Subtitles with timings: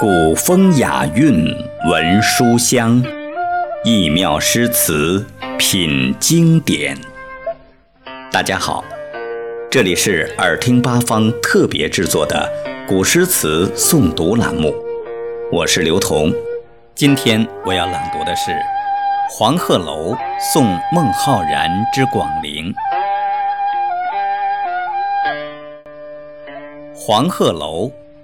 [0.00, 1.46] 古风雅韵
[1.88, 3.00] 闻书香，
[3.84, 5.24] 异妙诗词
[5.56, 6.98] 品经典。
[8.32, 8.84] 大家好，
[9.70, 12.50] 这里是耳听八方特别制作的
[12.88, 14.74] 古诗词诵读栏目，
[15.52, 16.32] 我是刘彤。
[16.96, 18.50] 今天我要朗读的是
[19.30, 20.16] 《黄鹤楼
[20.52, 22.72] 送孟浩然之广陵》。
[27.06, 27.92] 《黄鹤楼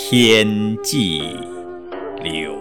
[0.00, 1.36] 天际
[2.22, 2.54] 流。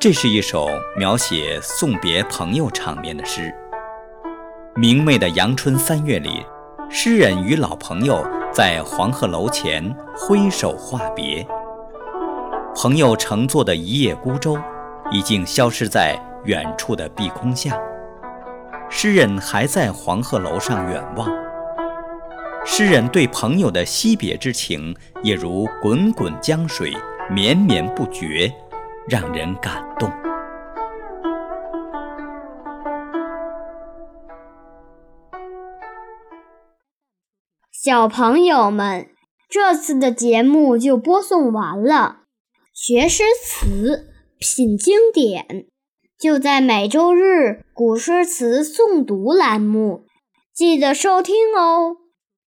[0.00, 3.54] 这是一首描写送别朋友场面的诗。
[4.74, 6.42] 明媚的阳春三月里，
[6.88, 11.46] 诗人与老朋友在黄鹤楼前挥手话别。
[12.74, 14.58] 朋友乘坐的一叶孤舟，
[15.12, 17.78] 已经消失在远处的碧空下。
[18.88, 21.30] 诗人还在黄鹤楼上远望。
[22.70, 26.92] 诗人对朋友的惜别之情，也如滚滚江水，
[27.28, 28.52] 绵绵不绝，
[29.08, 30.08] 让人感动。
[37.72, 39.08] 小朋友们，
[39.48, 42.18] 这次的节目就播送完了。
[42.74, 45.66] 学诗词，品经典，
[46.16, 50.04] 就在每周日古诗词诵读栏目，
[50.54, 51.96] 记得收听哦。